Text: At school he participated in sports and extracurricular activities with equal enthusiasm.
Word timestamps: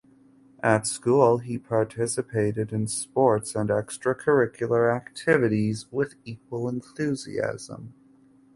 At 0.63 0.87
school 0.87 1.37
he 1.37 1.59
participated 1.59 2.73
in 2.73 2.87
sports 2.87 3.53
and 3.53 3.69
extracurricular 3.69 4.91
activities 4.91 5.85
with 5.91 6.15
equal 6.25 6.67
enthusiasm. 6.67 7.93